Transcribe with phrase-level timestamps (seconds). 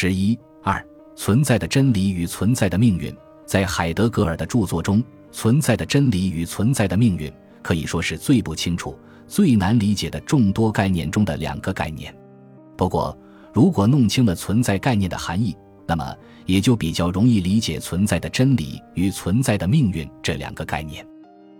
[0.00, 0.82] 十一二，
[1.14, 3.14] 存在的真理与存在的命运，
[3.44, 7.30] 在海德格尔的著作中，存在的真理与存在的命运
[7.60, 12.16] 可以说是最不清楚、最难理解的众多概念中的两个概念。
[12.78, 13.14] 不过，
[13.52, 15.54] 如果弄清了存在概念的含义，
[15.86, 21.06] 那么也就比较容易理解存在的真理与存在的命运这两个概念。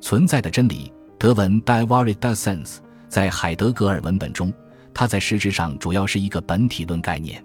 [0.00, 2.78] 存在的真理，德文 d i v a r i t sense，
[3.08, 4.52] 在海德格尔文本中，
[4.92, 7.40] 它在实质上主要是一个本体论概念。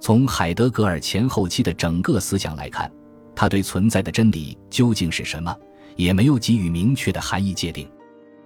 [0.00, 2.90] 从海德格尔前后期的整个思想来看，
[3.34, 5.54] 他对存在的真理究竟是什么，
[5.96, 7.88] 也没有给予明确的含义界定。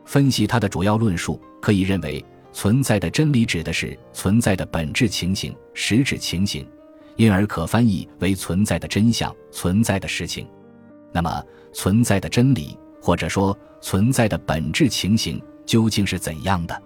[0.05, 6.67] 分析他的主要论述，可以认为，存在的真理指的是存在的本质情形、实质情形，
[7.17, 10.47] 因而可翻译为存在的真相、存在的事情。
[11.13, 11.43] 那么，
[11.73, 12.79] 存在的真理。
[13.05, 16.83] 或者说，存在的本质情形究竟是怎样的？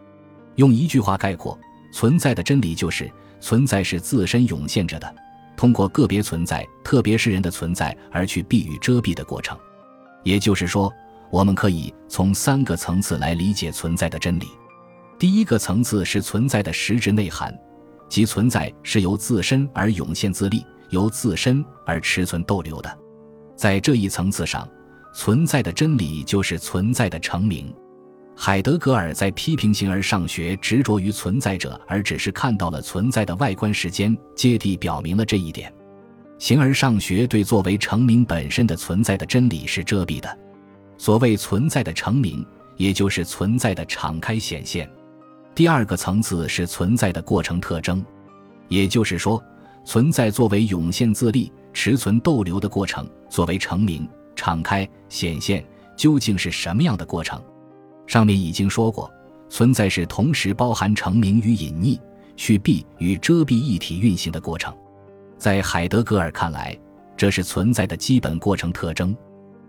[0.54, 1.58] 用一句话概括，
[1.92, 5.14] 存在的真理就是：存在是自身涌现着的，
[5.56, 9.56] 通过个别存在，特别是人的存在而去避与遮蔽的过程。
[10.22, 10.92] 也就是说，
[11.30, 14.46] 我们可以从三个层次来理解存在的真理。
[15.18, 17.56] 第一个层次是存在的实质内涵，
[18.08, 22.98] 即存在是由自身而涌现自立，由自身而持存逗留的。
[23.56, 24.68] 在这一层次上。
[25.18, 27.74] 存在的真理就是存在的成名。
[28.38, 35.72] 海德格尔在批评形而上学执着于存在者，而只是看到了存在的外观时间，接地表明了这一点。
[36.38, 40.38] 形而上学对作为成名本身的存在的真理是遮蔽的。
[40.98, 44.88] 所谓存在的成名，也就是存在的敞开显现。
[45.54, 48.04] 第二个层次是存在的过程特征，
[48.68, 49.42] 也就是说，
[49.82, 54.06] 存在作为涌现自立、持存逗留的过程，作为成名。
[54.34, 55.64] 敞开显现
[55.96, 57.42] 究竟是什么样的过程？
[58.06, 59.10] 上面已经说过，
[59.48, 61.98] 存在是同时包含成名与隐匿、
[62.36, 64.74] 去蔽与遮蔽一体运行的过程。
[65.38, 66.76] 在海德格尔看来，
[67.16, 69.16] 这是存在的基本过程特征。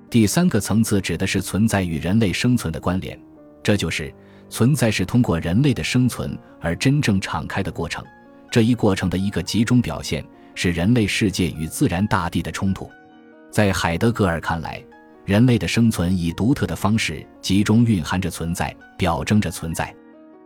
[0.09, 3.19] 第三个层次指的是存在与人类生存的关联，
[3.61, 4.13] 这就是
[4.49, 8.03] 存在是通过人类的生存而真正敞开的过程。
[8.49, 10.23] 这一过程的一个集中表现
[10.55, 12.89] 是人类世界与自然大地的冲突。
[13.51, 14.81] 在海德格尔看来，
[15.27, 19.93] 人类的生存以独特的方式集中蕴含着存在，表征着存在。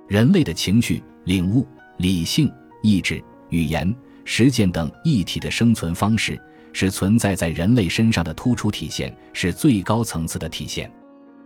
[0.08, 6.36] 人类的情绪、领悟、理性、意志、语言、实践等一体的生存方式，
[6.74, 10.92] 是存在在人类身上的突出体现，是最高层次的体现。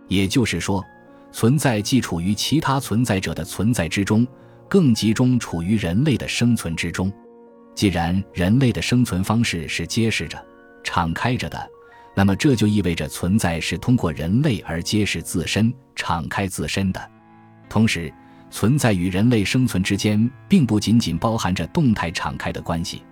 [0.08, 0.82] 也就是说，
[1.30, 4.26] 存在既处于其他存在者的存在之中，
[4.66, 7.12] 更集中处于人类的生存之中。
[7.74, 10.42] 既然人类的生存方式是揭示着。
[10.82, 11.68] 敞开着的，
[12.18, 17.10] 那么这就意味着存在是通过人类而揭示自身、敞开自身的。
[17.68, 18.10] 同时，
[18.50, 23.02] 存在与人类生存之间，并不仅仅包含着动态敞开的关系，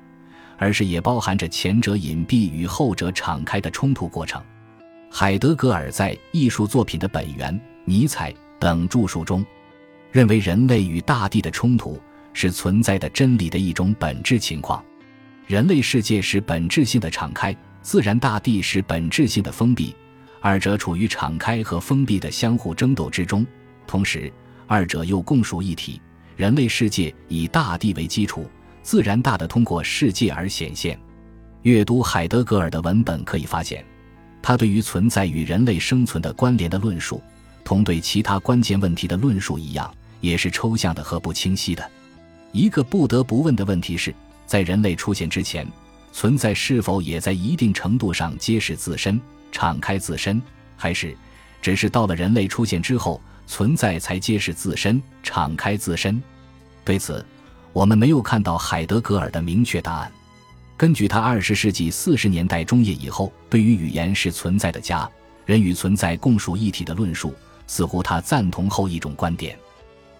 [0.56, 4.43] 而是也包含着前者隐蔽与后者敞开的冲突过程。
[5.10, 7.53] 海德格尔在《艺术作品的本源》
[7.84, 9.44] 《尼采》等著述中，
[10.12, 12.00] 认为人类与大地的冲突
[12.32, 14.82] 是存在的真理的一种本质情况。
[15.47, 19.94] 人类世界是本质性的敞开，自然大地是本质性的封闭，
[20.40, 23.46] 二者处于敞开和封闭的相互争斗之中，
[23.86, 24.32] 同时
[24.66, 26.00] 二者又共属一体。
[26.34, 28.48] 人类世界以大地为基础，
[28.82, 30.98] 自然大的通过世界而显现。
[31.60, 33.84] 阅读海德格尔的文本可以发现，
[34.40, 37.22] 他对于存在与人类生存的关联的论述，
[37.64, 41.88] 同对其他关键问题的论述一样，也是抽象的和不清晰的。
[42.50, 44.12] 一个不得不问的问题是。
[44.46, 45.66] 在人类出现之前，
[46.14, 49.20] 存在是否也在一定程度上揭示自身、
[49.50, 50.41] 敞开自身，
[50.76, 51.12] 还是
[51.60, 56.22] 只是到了人类出现之后，存在才揭示自身、敞开自身？
[56.84, 57.26] 对此，
[57.72, 60.12] 我们没有看到海德格尔的明确答案。
[60.76, 65.10] 根据他二十世纪四十年代中叶以后对于语言是存在的家、
[65.44, 67.34] 人与存在共属一体的论述，
[67.66, 69.58] 似乎他赞同后一种观点。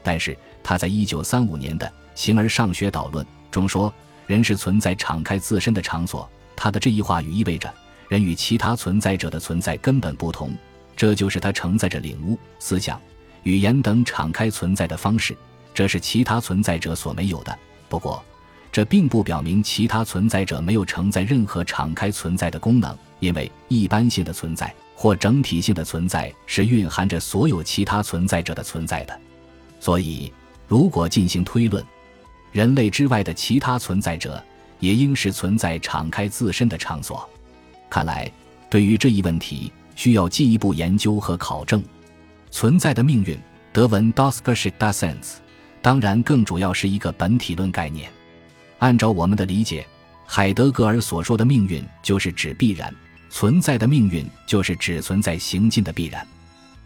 [0.03, 3.95] 但是他在一九三五年的《形而上学导论》中说。
[4.27, 6.29] 人是存在敞开自身的场所。
[6.57, 7.73] 他的这一话语意味着，
[8.09, 10.55] 人与其他存在者的存在根本不同。
[10.97, 13.01] 这就是他承载着领悟、思想、
[13.43, 15.37] 语言等敞开存在的方式，
[15.75, 17.59] 这是其他存在者所没有的。
[17.89, 18.25] 不过，
[18.71, 29.21] 这并不表明其他存在者没有承载任何敞开存在的功能，因为一般性的存在或整体性的存在是蕴含着所有其他存在者的存在的。
[29.81, 30.33] 所以，
[30.69, 31.85] 如果进行推论，
[32.55, 34.41] 人类之外的其他存在者
[34.79, 37.29] 也应是存在敞开自身的场所。
[37.91, 38.31] 看来，
[38.71, 41.83] 对于这一问题需要进一步研究和考证。
[42.53, 43.37] 存在的命运，
[43.73, 45.09] 德文 d o s k e r s c h i t d a s e
[45.09, 45.41] n s
[45.83, 48.09] 当然更主要是一个本体论概念。
[48.79, 49.85] 按照我们的理解，
[50.25, 52.95] 海德格尔所说的命运就是指必然
[53.31, 56.25] 存在的命运，就是指存在行进的必然。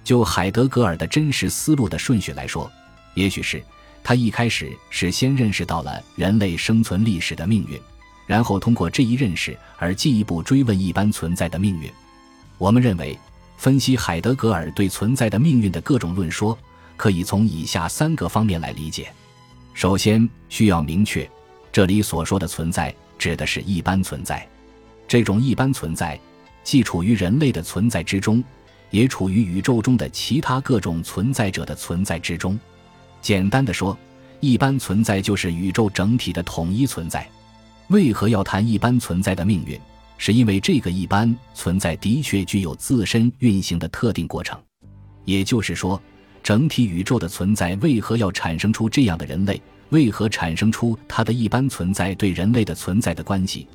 [0.02, 2.72] 就海德格尔的真实思路的顺序来说，
[3.12, 3.62] 也许是
[4.02, 7.78] 他一开始是先认识到了人类生存历史的命运，
[8.26, 11.90] 然后通过这一认识而进一步追问一般存在的命运。
[12.56, 13.18] 我们认为，
[13.56, 16.58] 分析海德格尔对存在的命运的各种论说，
[16.96, 19.12] 可以从以下三个方面来理解。
[19.74, 21.28] 首先，需要明确，
[21.70, 24.46] 这里所说的存在指的是一般存在，
[25.06, 26.18] 这种一般存在
[26.64, 28.42] 既处于人类的存在之中。
[28.90, 32.58] 也处于宇宙中的其他各种存在者的存在之中。
[33.20, 33.96] 简单的说，
[34.40, 37.28] 一般存在就是宇宙整体的统一存在。
[37.88, 39.78] 为何要谈一般存在的命运？
[40.16, 44.58] 是因为这个一般存在的确具有自身运行的特定过程。
[45.24, 46.00] 也就是说，
[46.42, 49.60] 整体宇宙的存在为何要产生出这样的人类？
[49.90, 53.66] 为何产生出它的一般存在对人类的存在的关系？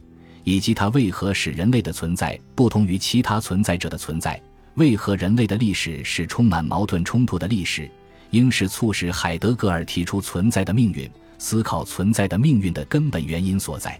[0.43, 4.39] 以及它为何使人类的存在不同于其他存在者的存在？
[4.75, 7.89] 为何人类的历史是充满矛盾冲突的历史？
[8.33, 11.07] 应是促使海德格尔提出存在的命运、
[11.37, 13.99] 思考存在的命运的根本原因所在。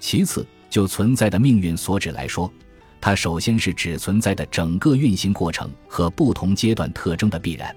[0.00, 2.52] 其次，就存在的命运所指来说，
[3.00, 7.74] 它首先是指存在的整个运行过程和不同阶段特征的必然。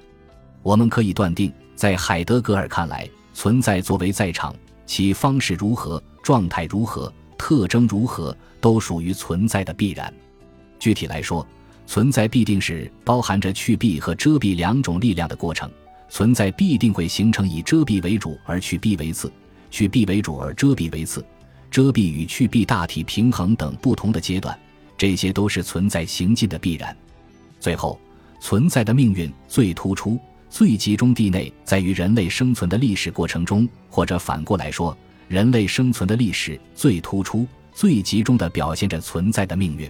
[0.63, 4.55] 我们可以断定，在海德格尔看来，存在作为在场，
[4.87, 10.11] 其方式如何、状态如何、特征如何，都属于存在的必然。
[10.79, 11.45] 具体来说，
[11.85, 15.69] 存在必定是包含着去蔽和遮蔽两种力量的过程，
[16.13, 19.33] 存在必定会形成以遮蔽为主而去蔽为次，
[19.71, 21.25] 去蔽为主而遮蔽为次，
[21.71, 24.55] 遮蔽与去蔽大体平衡等不同的阶段，
[24.95, 26.95] 这些都是存在行进的必然。
[27.59, 27.99] 最后，
[28.39, 30.19] 存在的命运最突出、
[30.51, 34.95] 最集中地内在于人类生存的历史过程中，或者反过来说，
[35.27, 39.89] 人类生存的历史最突出、最集中地表现着存在的命运。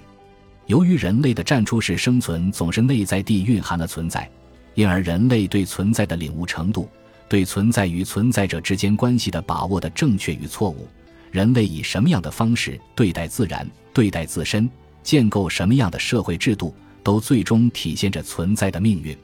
[0.67, 4.31] 由于人类的战出式生存总是内在地蕴含了存在，
[4.75, 6.89] 因而人类对存在的领悟程度，
[7.29, 10.87] 对存在与存在者之间关系的把握的正确与错误，
[11.31, 14.69] 人类以什么样的方式对待自然、对待自身，
[15.03, 16.73] 建构什么样的社会制度，
[17.03, 19.15] 都最终体现着存在的命运。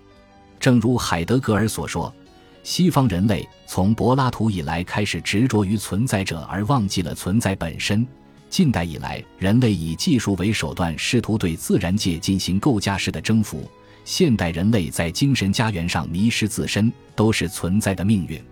[0.60, 2.13] 正如海德格尔所说，
[2.62, 8.06] 西方人类从柏拉图以来开始执着于存在者，而忘记了存在本身。
[8.50, 13.69] 近代以来，人类以技术为手段，试图对自然界进行构架式的征服。
[14.10, 18.44] 现代人类在精神家园上迷失自身，都是存在的命运。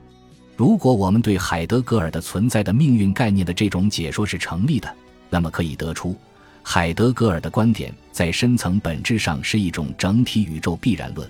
[0.55, 4.95] 如果我们对海德格尔的存在的命运概念的这种解说是成立的，
[5.31, 6.15] 那么可以得出，
[6.61, 11.27] 海德格尔的观点在深层本质上是一种整体宇宙必然论。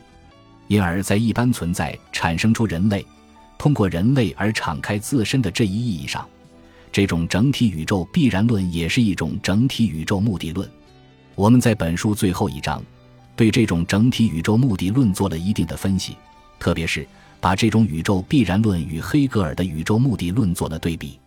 [0.67, 3.05] 因而，在一般存在产生出人类，
[3.57, 6.27] 通过人类而敞开自身的这一意义上。
[6.91, 10.69] 这种整体宇宙必然论也是一种整体宇宙目的论。
[11.33, 12.83] 我们在本书最后一章，
[13.37, 16.17] 对这种整体宇宙目的论做了一定的分析，
[16.59, 17.07] 特别是
[17.39, 21.19] 把这种宇宙必然论与黑格尔的宇宙目的论做了对比。